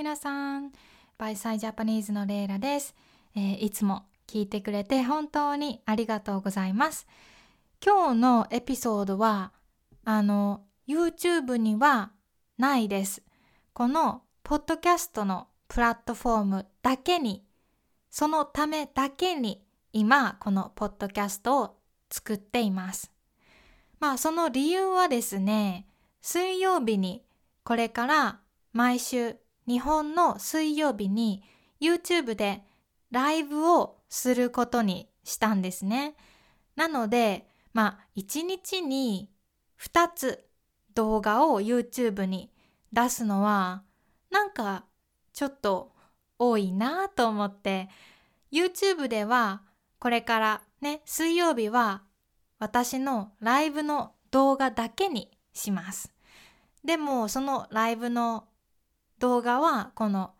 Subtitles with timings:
[0.00, 0.72] 皆さん。
[1.18, 2.94] バイサイジャパニーズのレイラです、
[3.36, 7.06] えー、いつも聞いてくれて本当にありがとうございます。
[7.84, 9.52] 今日のエピソードは、
[10.06, 12.12] あの、YouTube には
[12.56, 13.22] ないです。
[13.74, 17.44] このポッドキャストのプラットフォームだけに、
[18.10, 19.62] そのためだけに
[19.92, 21.76] 今このポッドキャストを
[22.10, 23.12] 作っています。
[23.98, 25.86] まあその理由はですね、
[26.22, 27.22] 水曜日に
[27.64, 28.40] これから
[28.72, 29.36] 毎週
[29.70, 31.44] 日本の水曜日に
[31.80, 32.64] YouTube で
[33.12, 36.16] ライブをすることにしたんですね。
[36.74, 39.30] なので、まあ1日に
[39.80, 40.44] 2つ
[40.96, 42.50] 動画を YouTube に
[42.92, 43.84] 出すのは
[44.32, 44.86] なんか
[45.32, 45.92] ちょっと
[46.36, 47.88] 多いなと思って
[48.50, 49.62] YouTube では
[50.00, 52.02] これからね水曜日は
[52.58, 56.12] 私のライブの動画だけにします。
[56.84, 58.49] でもそのライブの
[59.20, 60.32] 動画はこの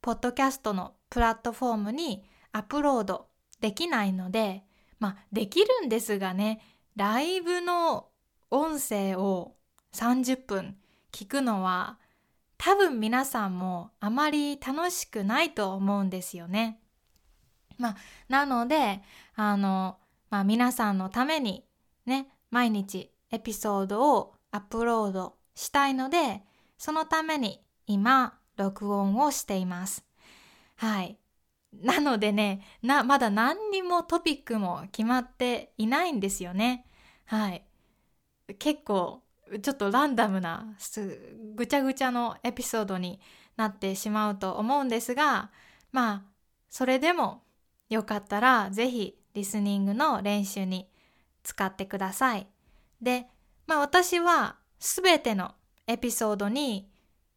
[0.00, 3.28] ポッドキャストのプラットフォームにアップロード
[3.60, 4.64] できないので
[4.98, 6.62] まあできるんですがね
[6.96, 8.08] ライブの
[8.50, 9.56] 音声を
[9.94, 10.76] 30分
[11.12, 11.98] 聞くのは
[12.56, 16.80] 多分皆さんもあまり楽しくないと思うんですよね。
[17.76, 17.96] まあ、
[18.30, 19.02] なので
[19.34, 19.98] あの、
[20.30, 21.66] まあ、皆さんのために
[22.06, 26.42] ね毎日エピソードをアップロードしたいので
[26.78, 30.04] そのために今録音をしています。
[30.76, 31.18] はい。
[31.72, 36.86] なのでねなまだ何にもトピックも決まっていないんですよね。
[37.26, 37.64] はい。
[38.58, 39.22] 結構
[39.62, 40.66] ちょっとランダムな
[41.54, 43.20] ぐちゃぐちゃのエピソードに
[43.56, 45.50] なってしまうと思うんですが
[45.92, 46.22] まあ
[46.68, 47.42] それでも
[47.88, 50.88] よかったらぜひリスニングの練習に
[51.42, 52.46] 使ってください。
[53.00, 53.26] で、
[53.66, 55.54] まあ私はすべての
[55.86, 56.88] エピソードに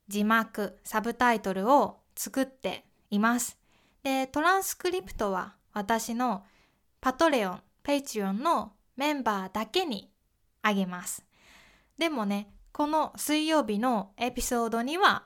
[0.10, 3.58] 字幕、サブタイトルを作っています。
[4.04, 6.44] で、トランスクリプトは私の
[7.00, 10.12] パトレオン、 Patreon のメンバーだけに
[10.64, 11.24] あげます。
[11.98, 15.26] でもね、この水曜日のエピソードには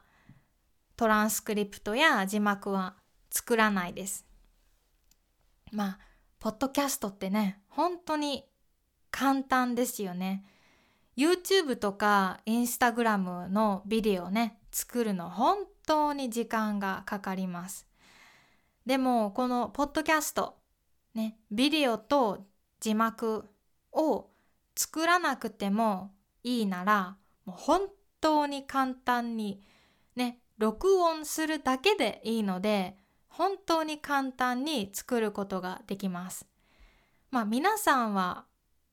[0.98, 2.96] トランスクリプトや字幕は
[3.32, 4.26] 作らないです。
[5.72, 6.00] まあ、
[6.40, 8.44] ポッドキャストってね、本当に
[9.12, 10.46] 簡単ですよね。
[11.16, 17.88] YouTube とか Instagram のビデオね、作るの本当に時間がかかります。
[18.86, 20.58] でも、このポッドキャスト、
[21.14, 22.46] ね、ビデオと
[22.80, 23.46] 字幕
[23.92, 24.30] を
[24.76, 26.12] 作らなくても
[26.44, 27.82] いいなら、もう本
[28.20, 29.62] 当に簡単に
[30.16, 32.98] ね、録音するだけでいいので、
[33.28, 36.48] 本当に簡単に作ることができます。
[37.32, 38.46] まあ皆さんは、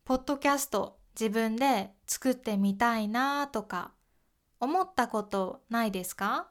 [0.05, 3.93] ポッドキャスト自分で作ってみたいなとか
[4.61, 6.49] 思ったことないですか？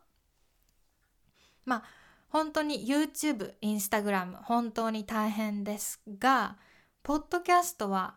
[1.65, 1.83] まあ
[2.29, 6.57] 本当に YouTube、Instagram 本当に大変ですが、
[7.01, 8.15] ポッドキャストは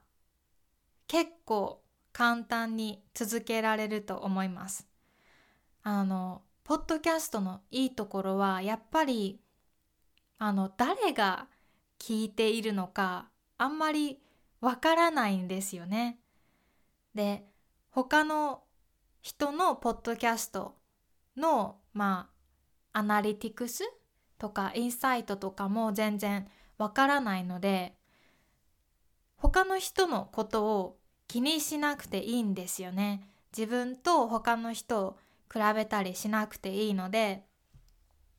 [1.06, 1.82] 結構
[2.12, 4.86] 簡単に続けられると思います。
[5.82, 9.40] あの、ポッドキャストのいいところはやっぱり
[10.38, 11.48] あの誰が
[11.98, 14.20] 聞いているのかあんまり
[14.60, 16.18] わからないんですよね。
[17.14, 17.44] で
[17.90, 18.62] 他の
[19.22, 20.74] 人のポッドキャスト
[21.36, 22.28] のま
[22.92, 23.84] あアナリティクス
[24.36, 27.94] とかインサイトとかも全然わからないので
[29.36, 33.28] 他の人のことを気にしなくていいんですよね。
[33.56, 35.18] 自分と他の人を
[35.52, 37.44] 比べたりしなくていいので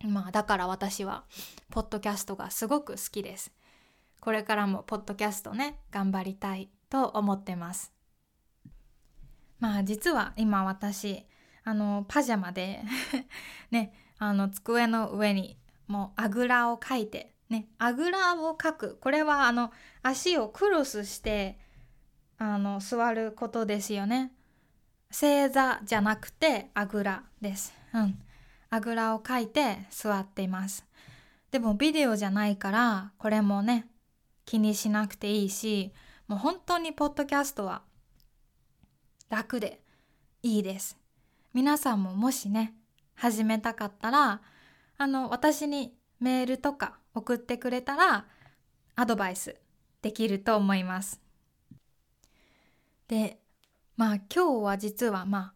[0.04, 1.24] まあだから私は
[1.72, 3.54] ポッドキャストがすごく好きです。
[4.20, 7.93] これからもポッドキャストね頑張りたいと思ってます。
[9.60, 11.26] まあ実は今私
[11.64, 12.84] あのパジャマで
[13.72, 19.72] ねあの机の上にもうあぐらをかいてねあぐらをかくこれはあの
[20.02, 21.60] 足をクロスして
[22.38, 24.32] あの座ることですよね。
[25.12, 27.74] 正座じゃなくてあぐらです。
[27.94, 28.20] うん。
[28.70, 30.86] あぐらをかいて座っています。
[31.52, 33.86] でもビデオじゃないからこれもね
[34.44, 35.94] 気にしなくていいし
[36.28, 37.84] もう本当にポッドキャストは
[39.30, 39.82] 楽で
[40.42, 40.98] いいです。
[41.54, 42.74] 皆さんももしね
[43.16, 44.42] 始めたかったら
[44.98, 48.26] あの私にメールとか送ってくれたら
[48.96, 49.56] アドバイス
[50.02, 51.22] できると思います。
[53.08, 53.40] で
[53.98, 55.54] まあ今日は実はまあ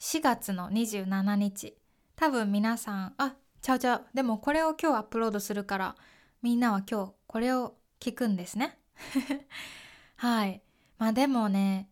[0.00, 1.76] 4月の27日
[2.16, 4.06] 多分皆さん、あ、ちゃうちゃう。
[4.14, 5.96] でもこれを今日アップロードするから、
[6.42, 8.78] みんなは今日これを聞くんですね。
[10.16, 10.62] はい。
[10.96, 11.90] まあでもね、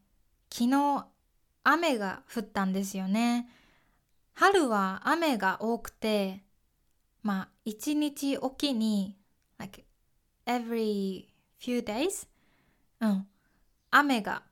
[0.57, 1.09] 昨日
[1.65, 3.49] 雨が降ったんですよね。
[4.35, 6.45] 春は雨が多くて、
[7.25, 9.17] まあ、一日おきに、
[9.59, 9.85] like,
[10.47, 11.27] every
[11.61, 12.29] few days?
[13.01, 13.27] うん、
[13.91, 14.45] 雨が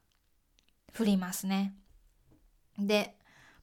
[0.99, 1.77] 降りますね。
[2.77, 3.17] で、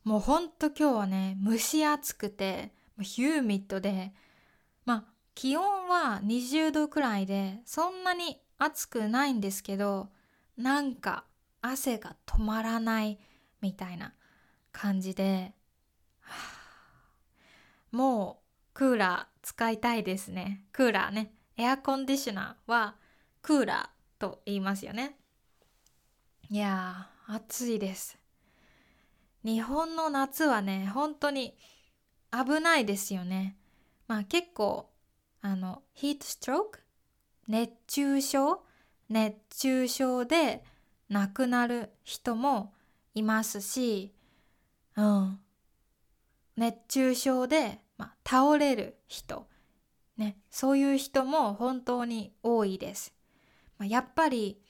[0.05, 2.71] もうほんと今日はね、蒸し暑くて、
[3.01, 4.13] ヒューミッドで、
[4.85, 5.03] まあ、
[5.35, 10.07] 気温は20度くらいで、そんなに暑くないんですけど、
[10.55, 11.25] なんか
[11.61, 13.19] 汗が止まらない
[13.61, 14.13] みたいな
[14.71, 15.53] 感じで、
[17.91, 20.65] もうクーラー使いたいですね。
[20.71, 21.33] クーラーね。
[21.57, 22.95] エアコンディショナーは
[23.41, 25.17] クーラーと言いますよね。
[26.49, 28.17] いやー、暑いです。
[29.43, 31.57] 日本の夏はね、本当に
[32.31, 33.57] 危ないですよね。
[34.07, 34.89] まあ結構、
[35.41, 36.79] あの、ヒートストローク
[37.47, 38.63] 熱中症？
[39.09, 40.63] 熱中症で
[41.09, 42.73] 亡くなる人も
[43.15, 44.13] いますし、
[44.95, 45.39] うん。
[46.55, 49.47] 熱中症で、ま、倒れる人、
[50.17, 53.13] ね、そういう人も本当に多いです。
[53.77, 54.61] ま、やっぱり、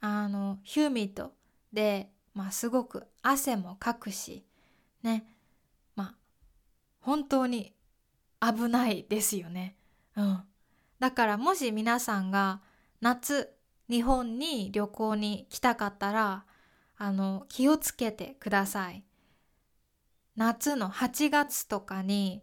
[0.00, 1.32] あの、ヒューミッド
[1.72, 4.44] で、ま、すごく汗もかくし、
[5.02, 5.26] ね、
[5.94, 6.16] ま、
[7.00, 7.74] 本当に
[8.40, 9.76] 危ないですよね。
[10.16, 10.42] うん。
[10.98, 12.60] だからもし皆さんが
[13.00, 13.53] 夏
[13.90, 16.44] 日本に旅行に来たかったら
[16.96, 19.04] あの気をつけてください。
[20.36, 22.42] 夏の8月とかに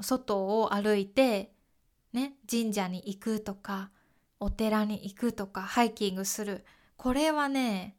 [0.00, 1.52] 外を歩いて
[2.12, 3.90] ね神社に行くとか
[4.40, 6.64] お寺に行くとかハイキングする。
[6.96, 7.96] これはね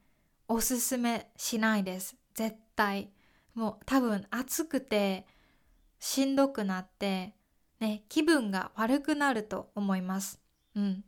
[0.47, 2.15] おすすめしないです。
[2.33, 3.11] 絶対。
[3.53, 5.27] もう多分暑くて
[5.99, 7.35] しんどくなって
[7.79, 10.39] ね気分が悪くなると思います。
[10.75, 11.03] うん。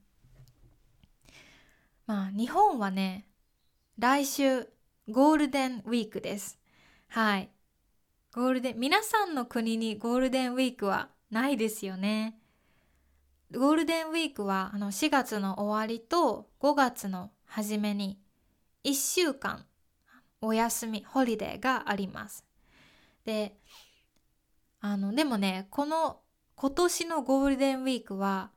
[2.07, 3.27] まあ日本はね、
[3.97, 4.67] 来週
[5.09, 6.59] ゴールデンウィークです。
[7.07, 7.49] はい。
[8.33, 12.37] ゴールデン、皆さんの国にゴールデンウィークはないですよね。
[13.51, 18.19] ゴールデンウィークはあの4月の終わりと5月の初めに
[18.83, 19.65] 1週間
[20.41, 22.45] お休み、ホリデーがあります。
[23.23, 23.57] で、
[24.79, 26.19] あの、でもね、この
[26.55, 28.51] 今年のゴールデンウィークは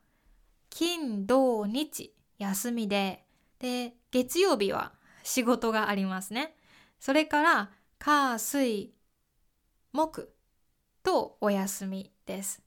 [0.69, 3.25] 金、土、日休みで
[3.61, 6.57] で、月曜日は仕事がありますね。
[6.99, 8.95] それから、火、水、
[9.93, 10.29] 木
[11.03, 12.63] とお休みです。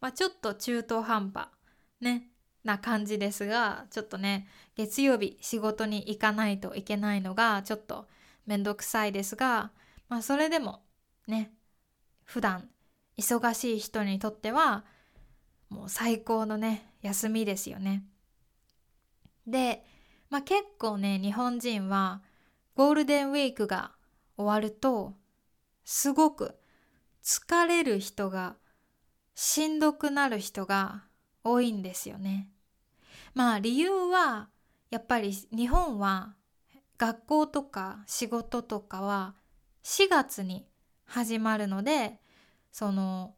[0.00, 1.48] まあ、ちょっと中途半端
[2.00, 2.28] ね、
[2.64, 4.46] な感じですが、ちょっとね、
[4.76, 8.08] 月曜日仕事に行かないといけないのがちょっと
[8.46, 9.70] めんどくさいですが、
[10.08, 10.82] まあそれでも
[11.26, 11.52] ね、
[12.24, 12.68] 普段
[13.16, 14.84] 忙しい人にとっては
[15.68, 18.04] もう最高のね、休みですよね。
[19.46, 19.84] で、
[20.32, 22.22] まあ、結構ね日本人は
[22.74, 23.92] ゴールデンウィークが
[24.38, 25.12] 終わると
[25.84, 26.54] すごく
[27.22, 28.56] 疲れる人が
[29.34, 31.02] しんどくなる人が
[31.44, 32.48] 多いんですよね。
[33.34, 34.48] まあ理由は
[34.88, 36.34] やっぱり日本は
[36.96, 39.34] 学校とか仕事とかは
[39.84, 40.66] 4月に
[41.04, 42.20] 始まるので
[42.70, 43.34] その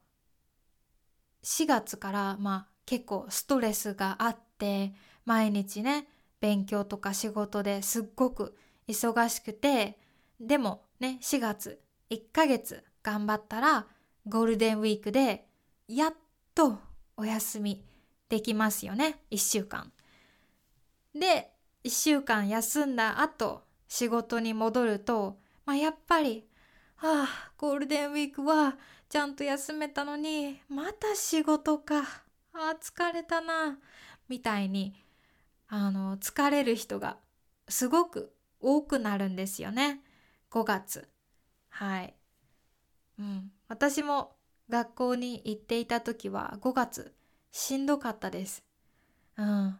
[1.42, 4.94] 4月からまあ結構ストレスがあって
[5.24, 6.06] 毎日ね
[6.40, 8.56] 勉強とか仕事ですっごく
[8.88, 9.98] 忙しくて
[10.40, 13.86] でもね4月1ヶ月頑張ったら
[14.26, 15.46] ゴールデンウィークで
[15.88, 16.14] やっ
[16.54, 16.78] と
[17.16, 17.84] お休み
[18.28, 19.92] できますよね1週間。
[21.14, 21.52] で
[21.84, 26.48] 1週間休んだ後仕事に戻ると、まあ、やっぱり
[26.96, 28.76] 「はあゴールデンウィークは
[29.08, 32.02] ちゃんと休めたのにまた仕事か
[32.52, 33.78] あ疲れたな」
[34.28, 35.03] みたいに
[35.76, 37.16] あの疲れる人が
[37.68, 40.02] すごく多くなるんですよね。
[40.52, 41.08] 5月。
[41.68, 42.14] はい、
[43.18, 44.36] うん、私も
[44.70, 47.12] 学校に行っていた時は5月
[47.50, 48.62] しんどかったです、
[49.36, 49.76] うん、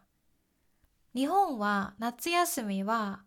[1.15, 3.23] 日本は夏休みは、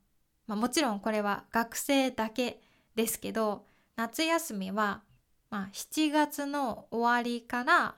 [0.46, 2.60] まあ、もちろんこれは学生だけ
[2.94, 3.64] ですけど
[3.96, 5.00] 夏休みは、
[5.48, 7.94] まあ、7月の終わりから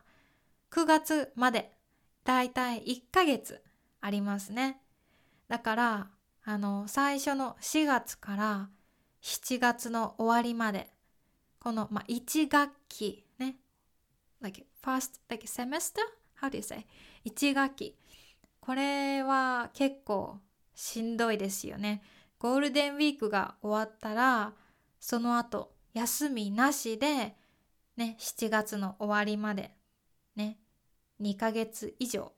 [0.71, 1.73] 9月まで
[2.23, 3.61] だいたい1ヶ月
[4.01, 4.81] ありますね。
[5.49, 6.11] だから
[6.45, 8.69] あの最初の4月から
[9.23, 10.89] 7月の終わりまで
[11.59, 13.57] この、まあ、1学期ね。
[14.41, 16.01] like first like semester?
[16.41, 16.87] How do you say?
[17.25, 17.97] 1学期。
[18.61, 20.39] これは結構
[20.75, 22.03] しんどいですよね。
[22.39, 24.55] ゴールデンウィークが終わったら
[24.99, 27.37] その後休みなしで
[27.97, 29.75] ね7月の終わりまで
[30.37, 30.59] ね
[31.21, 32.33] 2ヶ月以上。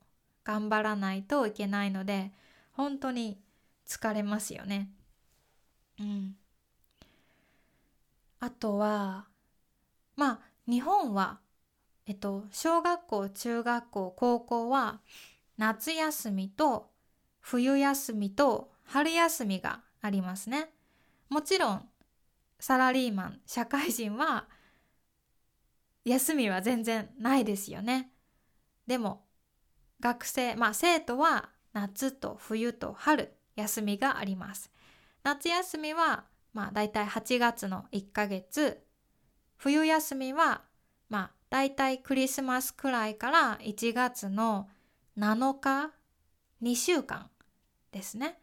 [0.44, 2.32] 頑張らないといけないので
[2.72, 3.40] 本当に
[3.86, 4.90] 疲れますよね。
[6.00, 6.36] うん。
[8.40, 9.26] あとは
[10.16, 11.40] まあ日本は
[12.06, 15.00] えっと小学校中学校高校は
[15.58, 16.90] 夏休みと
[17.40, 20.70] 冬休みと春休みがありますね。
[21.28, 21.88] もちろん
[22.58, 24.46] サラリーマン社会人は
[26.04, 28.10] 休みは全然ないですよね。
[28.86, 29.24] でも
[30.02, 34.70] 学生まあ生徒は夏と冬と春休みがあります。
[35.22, 38.82] 夏休みはまあだいたい8月の1ヶ月
[39.56, 40.62] 冬休みは
[41.08, 44.68] まあだいたいクリスマスくらいから1月の
[45.16, 45.92] 7日
[46.62, 47.30] 2週間
[47.92, 48.40] ですね。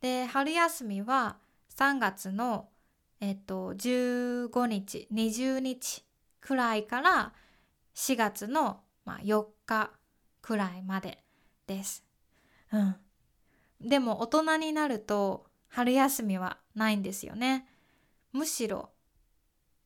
[0.00, 1.36] で春休みは
[1.76, 2.68] 3月の
[3.20, 6.04] えっと15日20日
[6.40, 7.32] くらいから
[7.94, 9.90] 4月の、まあ、4日
[10.46, 11.18] くらいまで
[11.66, 12.04] です。
[12.72, 12.94] うん。
[13.80, 17.66] でも大人になると春休みはないんですよね。
[18.32, 18.90] むしろ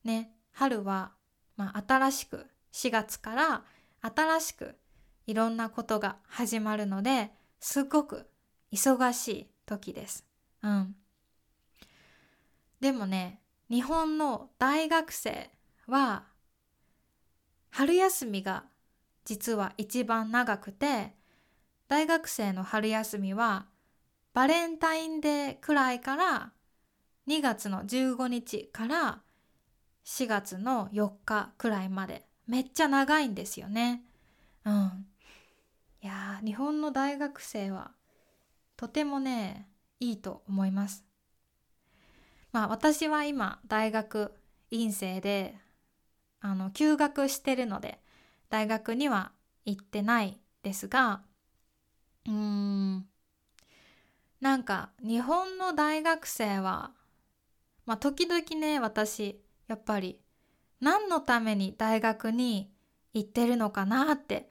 [0.04, 1.12] ね春は、
[1.56, 3.64] まあ、新しく4月から
[4.02, 4.76] 新しく
[5.26, 8.28] いろんなことが始まるのですごく
[8.70, 10.26] 忙しい時です。
[10.62, 10.94] うん。
[12.80, 13.40] でもね、
[13.70, 15.50] 日本の大学生
[15.86, 16.24] は
[17.70, 18.64] 春休みが
[19.24, 21.14] 実は一番長くて、
[21.88, 23.66] 大学生の春休みは
[24.32, 26.52] バレンタインデーくらいから
[27.28, 29.22] 2月の15日から
[30.04, 34.02] 4月の4日くらいまでめっちゃ長いんですよね。
[34.64, 35.06] うん。
[36.02, 37.92] いや日本の大学生は
[38.76, 39.68] とてもね
[40.00, 41.04] いいと思います。
[42.52, 44.32] まあ私は今大学
[44.70, 45.56] 院生で
[46.40, 47.99] あの休学してるので
[48.50, 49.32] 大学には
[49.64, 51.22] 行ってないですが
[52.26, 53.06] うーん
[54.40, 56.92] なんか日本の大学生は
[57.86, 60.18] まあ時々ね私やっぱり
[60.80, 62.70] 何のために大学に
[63.12, 64.50] 行ってるのかなって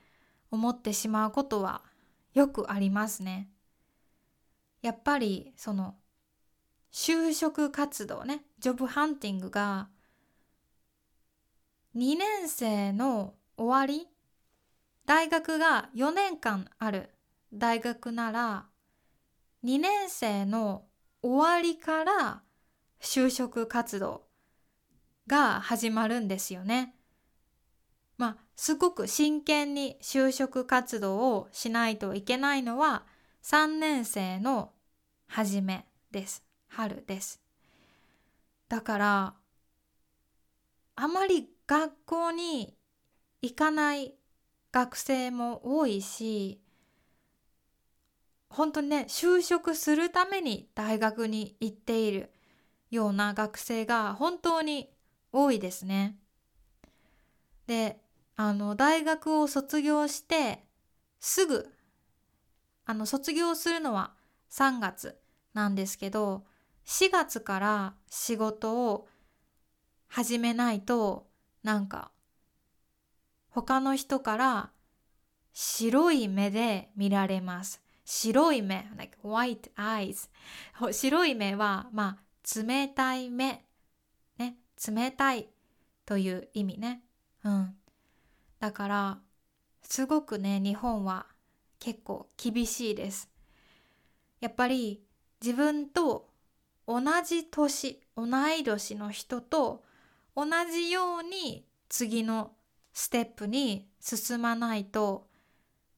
[0.52, 1.82] 思ってしまうことは
[2.34, 3.50] よくありますね。
[4.82, 5.96] やっぱりその
[6.92, 9.90] 就職活動ねジョブハンティングが
[11.96, 14.08] 2年生の終わり？
[15.06, 17.10] 大学が4年間ある
[17.54, 18.68] 大学なら
[19.66, 20.86] 2年生の
[21.22, 22.42] 終わりから
[23.02, 24.24] 就職活動
[25.28, 26.96] が始まるんですよね。
[28.18, 33.04] まあすごく真剣に就職活動をしないといけないのは
[33.44, 34.72] 3年生の
[35.28, 36.44] 初めです。
[36.68, 37.42] 春です。
[38.70, 39.34] だから
[40.96, 42.76] あまり学校に
[43.42, 44.14] 行かない
[44.72, 46.62] 学生も多いし
[48.50, 52.32] 本当にね就職するために大学に行っている
[52.92, 54.90] ような学生が本当に
[55.32, 56.18] 多いですね。
[57.68, 58.02] で
[58.36, 60.64] あの大学を卒業して
[61.20, 61.72] すぐ
[62.86, 64.14] あの卒業するのは
[64.50, 65.20] 3月
[65.54, 66.46] なんですけど
[66.86, 69.08] 4月から仕事を
[70.08, 71.28] 始めないと
[71.62, 72.12] なんか
[73.50, 74.70] 他の人から
[75.54, 77.82] 白い目で見られます。
[78.06, 80.30] 白い目、like white eyes。
[80.92, 83.66] 白い目は、まあ、冷たい目。
[84.38, 85.50] ね、冷たい
[86.06, 87.04] という意味ね。
[87.44, 87.76] うん。
[88.60, 89.20] だから
[89.82, 91.26] すごくね日本は
[91.80, 93.30] 結構厳しいです。
[94.42, 95.02] やっぱり
[95.42, 96.30] 自分と
[96.88, 99.84] 同じ年同い年の人と
[100.36, 102.52] 同じように次の
[102.94, 105.28] ステップに進まないと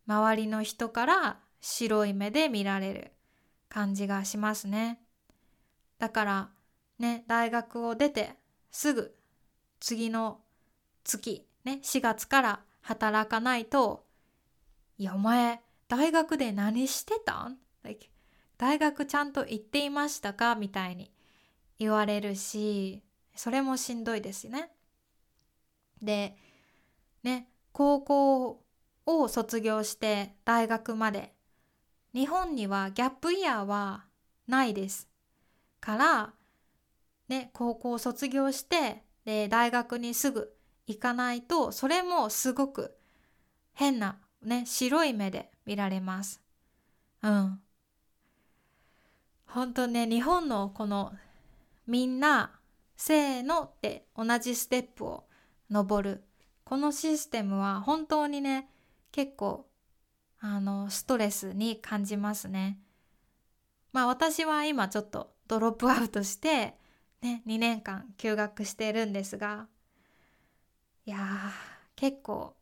[0.07, 3.11] 周りの人から白い目で見られる
[3.69, 5.01] 感じがしますね。
[5.99, 6.49] だから
[6.99, 8.35] ね大学を出て
[8.71, 9.15] すぐ
[9.79, 10.41] 次の
[11.03, 14.05] 月ね、4月から働かないと、
[14.97, 18.09] いや、お前、大学で何してたん、like、
[18.57, 20.55] 大学ちゃんと行っていましたか？
[20.55, 21.11] みたいに
[21.77, 23.03] 言われるし、
[23.35, 24.71] それもしんどいですよね。
[26.01, 26.35] で、
[27.23, 28.63] ね、高校
[29.05, 31.33] を卒業して大学まで、
[32.13, 34.05] 日本にはギャップイヤーは
[34.47, 35.07] ないです。
[35.79, 36.33] から、
[37.29, 40.55] ね、高校を卒業して、で、大学にすぐ
[40.87, 42.97] 行かないとそれもすごく
[43.73, 46.41] 変なね白い目で見られます。
[47.23, 47.61] うん。
[49.45, 51.13] 本当ね日本のこの
[51.87, 52.51] みんな
[52.95, 55.25] せーのって同じステップを
[55.69, 56.23] 登る
[56.71, 58.69] このシステムは本当にね
[59.11, 59.67] 結構
[60.39, 62.79] あのストレスに感じますね。
[63.91, 66.77] まあ私は今ちょっとドロップアウトして
[67.21, 69.67] ね2年間休学してるんですが
[71.05, 71.17] いや
[71.97, 72.55] 結構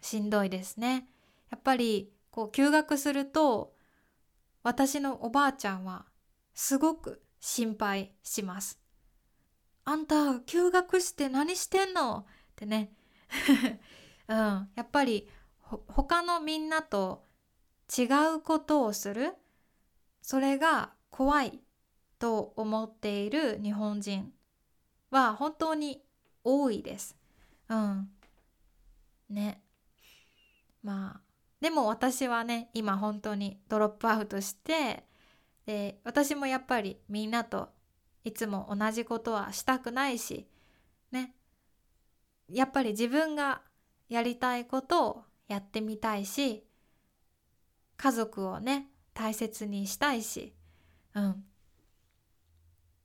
[0.00, 1.06] しんどいですね。
[1.48, 3.74] やっぱりこう休学すると
[4.64, 6.06] 私のおばあちゃんは
[6.52, 8.80] すごく心配します
[9.84, 12.26] あんた休学して何してんの？
[12.26, 12.90] ってね
[14.28, 15.28] うん、やっぱり
[15.88, 17.24] 他のみんなと
[17.96, 18.04] 違
[18.36, 19.34] うことをする？
[20.20, 21.60] それが怖い
[22.18, 24.32] と思っている日本人
[25.10, 26.02] は本当に
[26.44, 27.16] 多いです。
[27.68, 28.08] うん。
[29.28, 29.62] ね。
[30.82, 31.20] まあ
[31.60, 35.04] でも私はね今本当にドロップアウトして
[35.64, 37.68] で私もやっぱりみんなと
[38.24, 40.48] いつも同じことはしたくないし
[42.54, 43.62] やっぱり自分が
[44.08, 46.64] やりたいことをやってみたいし
[47.96, 50.54] 家族をね大切にしたいし
[51.14, 51.44] うん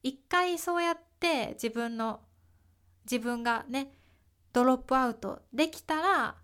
[0.03, 2.21] 一回そうやって自分の
[3.09, 3.91] 自分がね
[4.53, 6.35] ドロップアウトできたら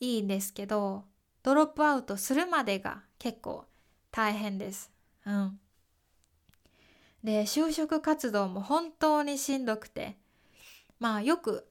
[0.00, 1.04] いいんですけど
[1.42, 3.64] ドロップアウトするまでが結構
[4.10, 4.90] 大変です。
[5.26, 5.60] うん、
[7.22, 10.16] で就職活動も本当にしんどくて
[10.98, 11.69] まあよく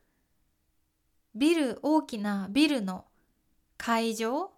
[1.40, 3.06] ビル大きなビルの
[3.78, 4.52] 会場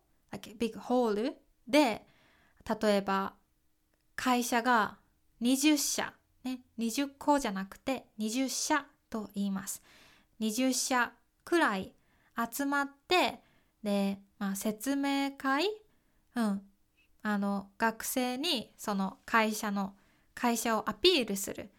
[0.57, 2.03] ビッグホールで
[2.81, 3.33] 例えば
[4.15, 4.97] 会社が
[5.43, 6.11] 20社、
[6.43, 9.83] ね、20個じゃなくて20社と言います。
[10.39, 11.11] 20社
[11.45, 11.93] くらい
[12.51, 13.41] 集まって
[13.83, 15.65] で、まあ、説明会、
[16.35, 16.61] うん、
[17.21, 19.93] あの学生にその会社の
[20.33, 21.69] 会社をアピールする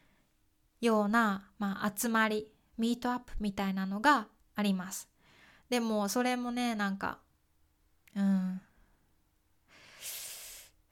[0.80, 2.46] ような、まあ、集まり
[2.78, 4.28] ミートアップみたいなのが
[4.62, 5.08] あります。
[5.68, 7.18] でもそれもねなんか
[8.14, 8.60] うん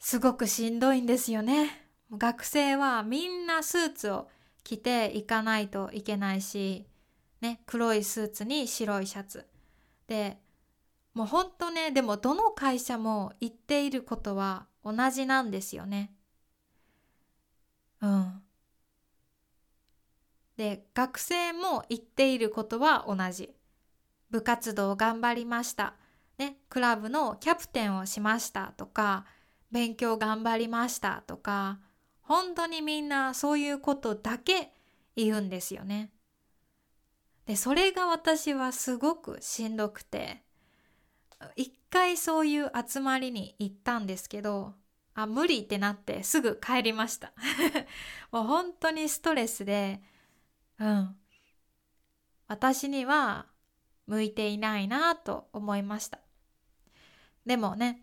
[0.00, 1.86] すごくしんどいんですよね。
[2.10, 4.28] 学生はみんなスーツを
[4.64, 6.84] 着ていかないといけないし、
[7.40, 9.46] ね、黒いスーツに白いシャツ。
[10.08, 10.38] で
[11.14, 16.12] もうほんとねでもどの会社も言っていることは同じなんですよね。
[18.02, 18.42] うん。
[20.56, 23.54] で学生も言っていることは同じ。
[24.30, 25.94] 部活動頑張りました。
[26.38, 29.26] ね、クラブのキャプテンをしましたとか
[29.70, 31.78] 勉強頑張りましたとか
[32.22, 34.72] 本当にみんなそういうことだけ
[35.16, 36.10] 言うんですよね。
[37.44, 40.42] でそれが私はすごくしんどくて
[41.56, 44.74] 一回そういう集まりに行ったんですけど
[45.14, 47.32] あ無理ってなってすぐ帰りました
[48.30, 50.00] もう本当にストレスで
[50.78, 51.16] うん
[52.46, 53.46] 私には
[54.10, 56.18] 向いていないなと思いました
[57.46, 58.02] でもね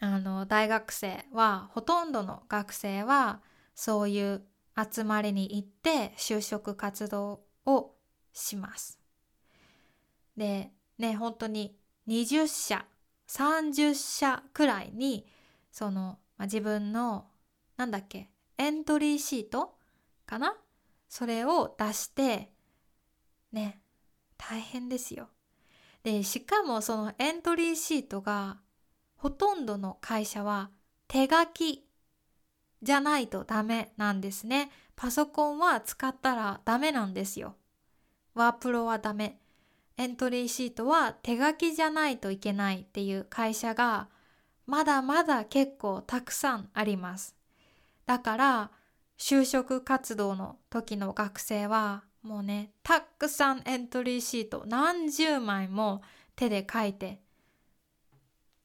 [0.00, 3.42] あの大学生はほとんどの学生は
[3.74, 4.42] そういう
[4.92, 7.94] 集まりに行って就職活動を
[8.32, 8.98] します。
[10.36, 11.78] でね本当に
[12.08, 12.84] 20社
[13.28, 15.26] 30社くらいに
[15.72, 17.28] その、まあ、自分の
[17.78, 18.28] なんだっけ
[18.58, 19.76] エントリーシート
[20.26, 20.54] かな？
[21.08, 22.52] それを出して
[23.52, 23.80] ね
[24.38, 25.28] 大変ですよ。
[26.02, 28.58] でしかもそのエントリーシートが
[29.16, 30.70] ほとんどの会社は
[31.08, 31.84] 手書き
[32.82, 34.70] じゃないとダメなんですね。
[34.94, 37.56] パソコンは使ったらダメなんですよ。
[38.34, 39.40] ワープロはダメ。
[39.96, 44.08] エントリーシートは手書きじゃないといけないっていう会社が
[44.66, 47.34] まだまだ結構たくさんあります。
[48.04, 48.70] だから
[49.18, 56.02] 就職活動の時の学生はもうねたくさんエントリーシート何十枚も
[56.34, 57.20] 手で書いて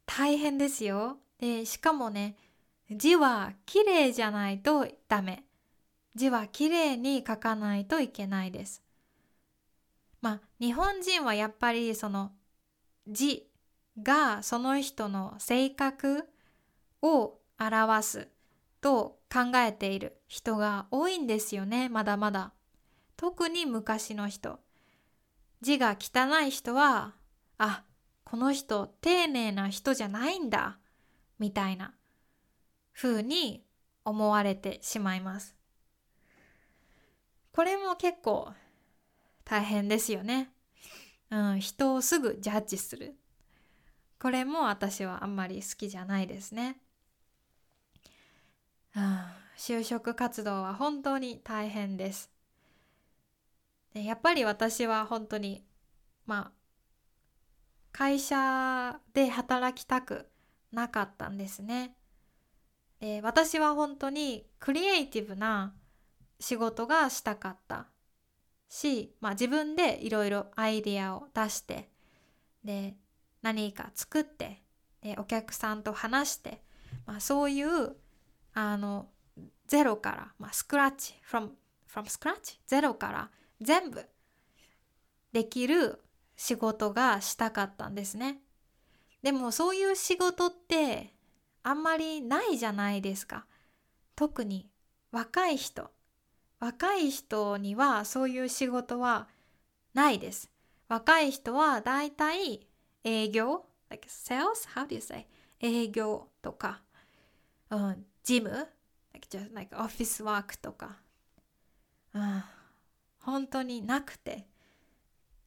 [0.08, 1.18] 大変ですよ。
[1.40, 2.36] でしかもね
[2.90, 5.46] 字は綺麗じゃないとダメ。
[6.16, 8.84] 字は綺麗に書かないといけないです。
[10.22, 12.32] まあ日本人はやっぱりその
[13.08, 13.48] 字
[14.02, 16.28] がその人の性格
[17.02, 18.28] を表す
[18.82, 22.54] と考えている人が多いんですよねまだまだ。
[23.22, 24.58] 特に昔の人。
[25.62, 27.14] 字が汚い人は
[27.60, 27.84] あ
[28.24, 30.80] この人丁寧な人じゃないんだ
[31.38, 31.94] みたいな
[32.96, 33.64] 風に
[34.06, 35.56] 思われてしまいます。
[37.54, 38.52] これも結構
[39.46, 40.50] 大変ですよね。
[41.30, 43.14] うん、人をすぐジャッジする。
[44.20, 46.78] これも私はあんまり好きじゃないですね。
[48.96, 49.20] うん、
[49.60, 52.32] 就職活動は本当に大変です。
[53.94, 55.64] でやっぱり私は本当に
[56.26, 56.52] まあ
[57.92, 60.30] 会社で働きたく
[60.72, 61.96] なかったんですね。
[63.00, 65.74] で私は本当にクリエイティブな
[66.40, 67.88] 仕事がしたかった
[68.70, 71.90] し、まあ、自分でいろいろアイデアを出して
[72.64, 72.96] で
[73.42, 74.62] 何か作って
[75.02, 76.62] でお客さんと話して、
[77.06, 77.96] まあ、そういう
[78.54, 79.10] あの
[79.68, 81.50] ゼロから、まあ、スクラッチ from,
[81.92, 84.06] from scratch ゼロから全部
[85.32, 86.02] できる
[86.36, 88.40] 仕事がしたかったんですね。
[89.22, 91.14] でもそういう仕事って
[91.64, 93.46] あんまりないじゃないですか。
[94.16, 94.68] 特に
[95.12, 95.92] 若い人。
[96.60, 99.28] 若い人にはそういう仕事は
[99.94, 100.52] ないです。
[100.88, 102.68] 若い人はだいたい
[103.04, 104.68] 営業 like sales?
[104.76, 105.28] How do you say?
[105.60, 106.82] 営業とか、
[107.70, 108.50] うん、ジム
[109.14, 110.98] like just like office work とか、
[112.14, 112.44] うん、
[113.22, 114.48] 本当になくて、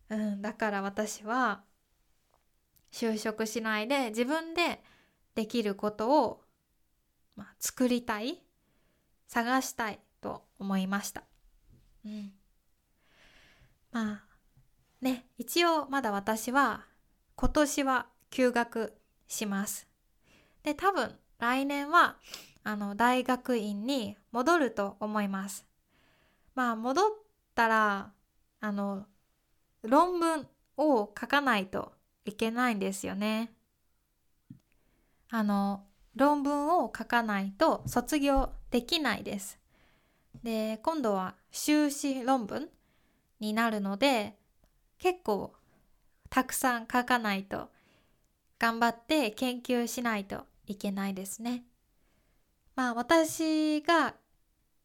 [0.09, 1.63] うん、だから私は
[2.93, 4.83] 就職しないで自分で
[5.35, 6.43] できることを、
[7.37, 8.41] まあ、作りたい
[9.27, 11.25] 探したいと思いました。
[12.05, 12.33] うん、
[13.91, 14.23] まあ
[15.01, 16.85] ね一応まだ私は
[17.35, 18.95] 今年は休学
[19.27, 19.89] します。
[20.63, 22.17] で多分来年は
[22.63, 25.67] あの大学院に戻ると思います。
[26.55, 27.11] まあ戻っ
[27.55, 28.13] たら
[28.61, 29.07] あの
[29.83, 31.93] 論文を書かないと
[32.25, 33.53] いけないんですよね。
[35.31, 39.59] あの論文を書かないと卒業できないです。
[40.43, 42.69] で今度は修士論文
[43.41, 44.37] になるので
[44.99, 45.55] 結構
[46.31, 47.69] たくさん書かないと
[48.59, 51.65] 頑張って研究しないといけないですね。
[52.75, 54.15] まあ私が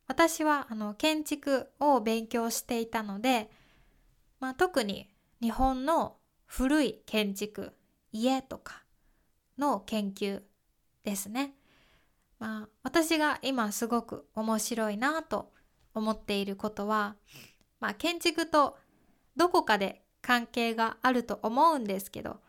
[0.10, 3.48] 私はあの建築を勉強していたので、
[4.39, 5.08] まあ、特に
[5.39, 6.15] 日本の
[6.48, 7.74] 古い建築
[8.12, 8.82] 家とか
[9.60, 10.41] の研究
[11.04, 11.54] ですね。
[12.39, 15.54] まあ、私が今すごく面白いなと
[15.93, 17.15] 思っていることは、
[17.80, 18.78] まあ、建築と
[19.36, 22.39] どこかで関係があると思うんですけど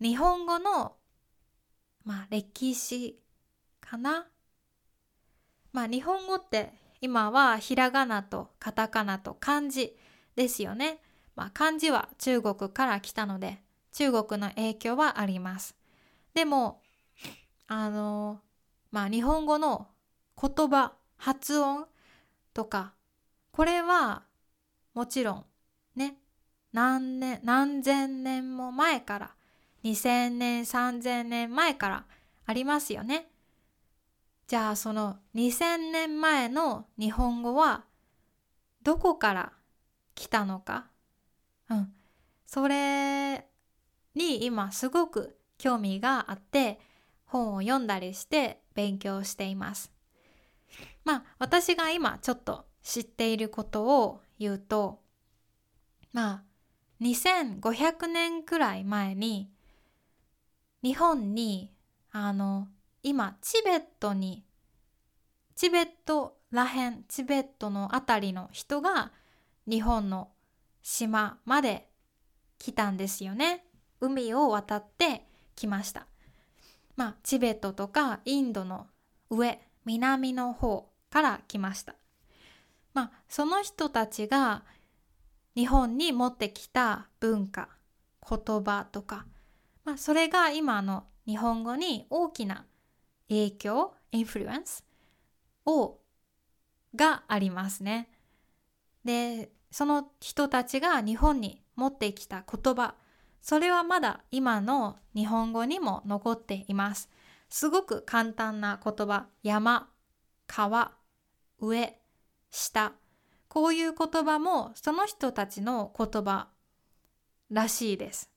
[0.00, 0.94] 日本語の、
[2.04, 3.18] まあ、歴史
[3.80, 4.28] かな。
[5.76, 9.94] まあ日本語って今はひらがなとカタカナと漢字
[10.34, 11.00] ですよね。
[11.34, 13.58] まあ、漢字は中国から来たので
[13.92, 15.76] 中国の影響はあります。
[16.32, 16.80] でも
[17.66, 18.40] あの
[18.90, 19.88] まあ日本語の
[20.40, 21.84] 言葉発音
[22.54, 22.94] とか
[23.52, 24.22] これは
[24.94, 25.44] もちろん
[25.94, 26.16] ね
[26.72, 29.34] 何年何千年も前から
[29.84, 32.06] 2000年3000年前から
[32.46, 33.28] ありますよね。
[34.46, 37.84] じゃあその2000年前の日本語は
[38.82, 39.52] どこから
[40.14, 40.86] 来たのか？
[41.68, 41.92] うん。
[42.46, 43.48] それ
[44.14, 46.78] に今すごく興味があって
[47.24, 49.90] 本を読んだりして勉強しています。
[51.04, 55.00] まあ私が今ちょっと知っていることを言うと
[56.12, 56.42] まあ
[57.00, 59.50] 2500年くらい前に
[60.82, 61.72] 日本に
[62.12, 62.68] あの
[63.06, 64.42] 今チベットに
[65.54, 69.12] チベットらへんチベットの辺りの人が
[69.64, 70.30] 日本の
[70.82, 71.88] 島まで
[72.58, 73.64] 来たんですよね。
[74.00, 76.08] 海を渡ってきました。
[76.96, 78.88] まあチベットとかインドの
[79.30, 81.94] 上南の方から来ました。
[82.92, 84.64] まあその人たちが
[85.54, 87.68] 日本に持ってきた文化
[88.28, 89.26] 言葉とか、
[89.84, 92.66] まあ、それが今の日本語に大きな
[93.28, 94.84] 影響インフルエンス
[95.64, 95.98] を
[96.94, 98.08] がありますね。
[99.04, 102.94] でその人たちが日本に持ってきた言葉
[103.42, 107.08] それはまだ今の日本語にも残っています。
[107.48, 109.88] すごく簡単な言葉山
[110.46, 110.92] 川
[111.60, 111.96] 上
[112.50, 112.92] 下
[113.48, 116.48] こういう言葉もその人たちの言葉
[117.50, 118.30] らしいです。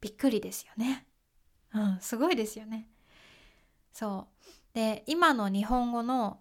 [0.00, 1.06] びっくりですよね。
[1.74, 2.88] うん、すごいですよね。
[3.98, 4.74] そう。
[4.74, 6.38] で、今の日本語の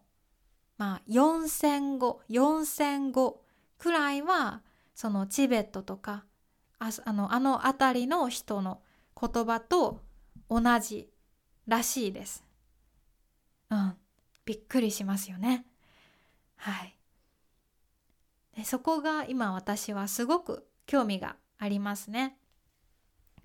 [0.78, 3.41] まあ4000語、4000語
[3.80, 4.62] くらいは
[4.93, 6.24] そのチベットとか
[6.78, 8.82] ああのあの辺りの人の
[9.20, 10.04] 言葉と
[10.52, 11.10] 同じ
[11.65, 12.43] らしいです。
[13.72, 13.96] うん、
[14.46, 15.65] びっくりしますよね。
[16.58, 16.96] はい。
[18.56, 22.38] でそこが今私はすごく興味がありますね。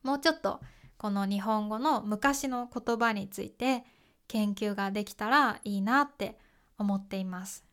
[0.02, 0.60] もうちょっと
[0.98, 3.84] この日本語の昔の言葉について
[4.32, 6.38] 研究ができたらいいなって
[6.78, 7.66] 思っています。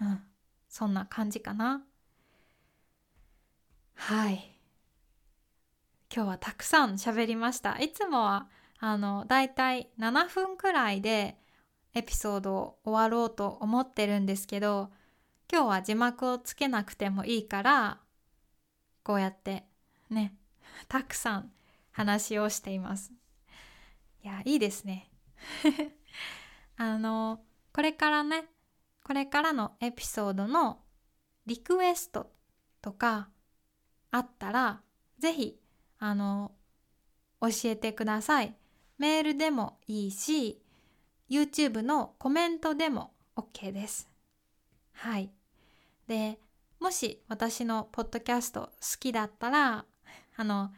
[0.00, 0.22] うん、
[0.68, 1.82] そんな感じかな。
[3.94, 4.56] はい。
[6.14, 7.76] 今日はたくさん喋りました。
[7.80, 8.48] いつもは
[8.78, 11.36] あのだいたい7分くらいで
[11.92, 14.90] エピソードを終わろうと思ってるんですけど
[15.52, 17.98] 今日は字幕をつけなくてもいいから
[19.02, 19.64] こうやって
[20.08, 20.34] ね
[20.86, 21.50] たくさん
[21.90, 23.12] 話をしています
[24.22, 25.09] いやいいですね
[26.76, 28.48] あのこれからね
[29.04, 30.82] これからのエピソードの
[31.46, 32.32] リクエスト
[32.80, 33.28] とか
[34.10, 34.82] あったら
[35.18, 35.60] ぜひ
[35.98, 36.52] あの
[37.40, 38.54] 教えてください。
[38.98, 40.62] メールでもいいし
[41.30, 44.10] YouTube のコメントでも OK です。
[44.92, 45.30] はい。
[46.06, 46.38] で
[46.78, 49.84] もし私のポッドキャスト好きだったら
[50.36, 50.72] あの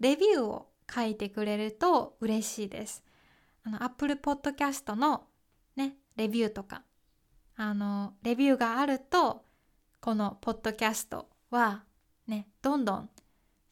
[0.00, 3.02] レビューを書いてくれると嬉しいです。
[3.64, 5.24] あの Apple Podcast の
[5.76, 6.82] ねレビューとか
[7.56, 9.44] あのレビューがあると
[10.00, 11.84] このポッドキャストは
[12.26, 13.10] ねどんどん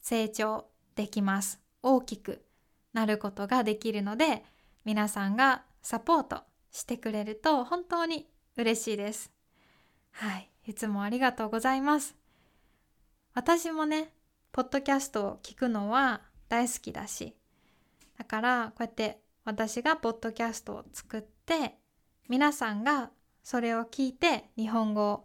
[0.01, 1.61] 成長できます。
[1.83, 2.44] 大きく
[2.92, 4.44] なることができるので
[4.85, 9.31] 皆さんがサポートしてくれると本当に嬉しいです。
[10.11, 10.51] はい。
[10.66, 12.16] いつもありがとうございます。
[13.37, 14.11] 私もね
[14.51, 17.37] ポッドキャストを聞くのは大好きだし
[18.16, 21.78] だからこうやって私がポッドキャストを作って
[22.28, 23.11] 皆さんが
[23.44, 25.24] それを聞いて日本語を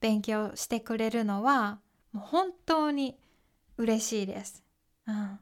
[0.00, 1.80] 勉強してくれるのは
[2.12, 3.18] もう本当に
[3.78, 4.62] 嬉しいです。
[5.08, 5.40] うん。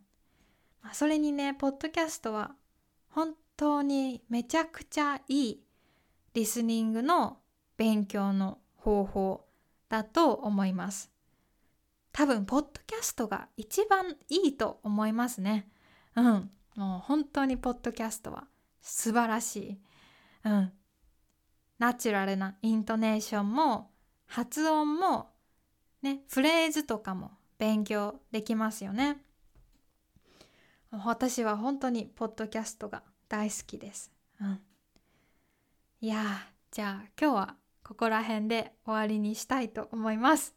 [0.93, 2.53] それにね、ポッドキャストは
[3.09, 5.61] 本当にめちゃくちゃいい
[6.35, 7.39] リスニングの
[7.77, 9.45] 勉強の方法
[9.89, 11.11] だと思います。
[12.13, 15.69] 多分、ポッドキャストが一番いいと思いますね。
[16.15, 16.51] うん。
[16.77, 18.47] もう本当にポッドキャストは
[18.81, 19.81] 素晴らしい。
[20.45, 20.73] うん。
[21.79, 23.91] ナチュラルなイントネーションも
[24.27, 25.31] 発音も
[26.03, 29.19] ね、フレーズとかも勉強できますよね。
[30.91, 34.13] 私は本当にポッドキャストが大好きです。
[34.41, 34.61] うん。
[36.01, 36.23] いや
[36.71, 40.55] じゃあ今日はここら辺で終わりにしたいと思います。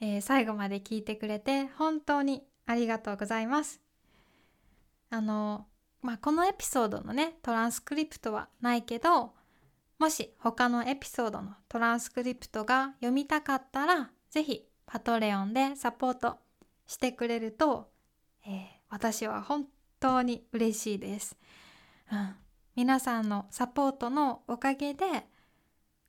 [0.00, 3.83] えー、最後まで聞いてくれて本当にありがとうございます。
[5.14, 5.66] あの、
[6.02, 9.32] まあ、このエピソードのね、トランスクリプトはないけど、
[10.00, 16.38] もし他のエピソードのトランスクリプトが読みたかったら、ぜひパトレオンでサポート
[16.88, 17.92] してくれると、
[18.44, 18.52] えー、
[18.90, 19.66] 私は本
[20.00, 21.36] 当に嬉しいです、
[22.10, 22.34] うん。
[22.74, 25.06] 皆さんのサポートのおかげで、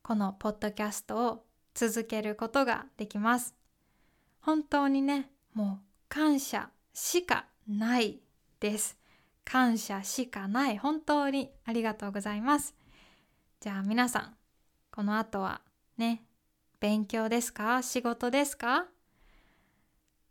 [0.02, 3.54] このポッドキャストを続けることができます。
[4.42, 8.25] 本当にね、もう感謝しかない
[8.66, 8.98] です。
[9.44, 10.78] 感謝しかない。
[10.80, 12.74] 本当にありがとうございます。
[13.60, 14.36] じゃあ皆さん、
[14.92, 15.62] この後は
[15.98, 16.24] ね、
[16.80, 17.84] 勉強ですか？
[17.84, 18.88] 仕事ですか？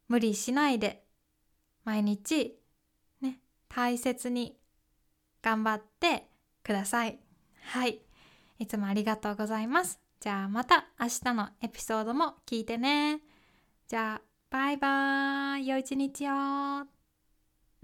[0.09, 1.05] 無理しないで、
[1.85, 2.59] 毎日、
[3.21, 4.57] ね、大切に
[5.41, 6.27] 頑張って
[6.65, 7.21] ください。
[7.63, 8.01] はい。
[8.59, 10.01] いつもありがとうございます。
[10.19, 13.21] じゃあまた明日のエピソードも聞いてね。
[13.87, 15.69] じゃあ、バイバーイ。
[15.69, 16.94] 良い一日を。